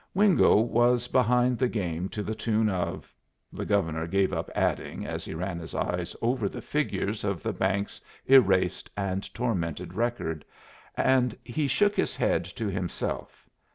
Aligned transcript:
Wingo 0.15 0.55
was 0.59 1.07
behind 1.07 1.59
the 1.59 1.67
game 1.67 2.09
to 2.09 2.23
the 2.23 2.33
tune 2.33 2.69
of 2.69 3.13
the 3.53 3.67
Governor 3.67 4.07
gave 4.07 4.33
up 4.33 4.49
adding 4.55 5.05
as 5.05 5.23
he 5.25 5.35
ran 5.35 5.59
his 5.59 5.75
eye 5.75 6.03
over 6.23 6.49
the 6.49 6.59
figures 6.59 7.23
of 7.23 7.43
the 7.43 7.53
bank's 7.53 8.01
erased 8.25 8.89
and 8.97 9.31
tormented 9.31 9.93
record, 9.93 10.43
and 10.97 11.37
he 11.43 11.67
shook 11.67 11.95
his 11.95 12.15
head 12.15 12.45
to 12.45 12.65
himself. 12.67 13.47